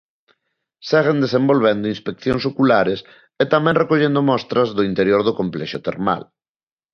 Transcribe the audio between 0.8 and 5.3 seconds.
Seguen desenvolvendo inspeccións oculares e tamén recollendo mostras do interior